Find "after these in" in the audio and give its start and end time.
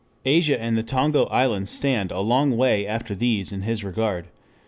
2.87-3.61